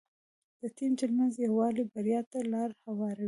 د 0.59 0.61
ټيم 0.77 0.91
ترمنځ 1.01 1.33
یووالی 1.37 1.83
بریا 1.93 2.21
ته 2.31 2.39
لاره 2.51 2.75
هواروي. 2.85 3.19